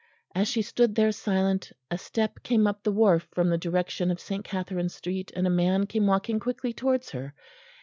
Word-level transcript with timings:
As 0.33 0.47
she 0.47 0.63
stood 0.63 0.95
there 0.95 1.11
silent, 1.11 1.71
a 1.91 1.97
step 1.99 2.41
came 2.41 2.65
up 2.65 2.81
the 2.81 2.91
wharf 2.91 3.27
from 3.29 3.51
the 3.51 3.57
direction 3.59 4.09
of 4.09 4.19
St. 4.19 4.43
Katharine's 4.43 4.95
street, 4.95 5.31
and 5.35 5.45
a 5.45 5.49
man 5.51 5.85
came 5.85 6.07
walking 6.07 6.39
quickly 6.39 6.73
towards 6.73 7.11
her. 7.11 7.35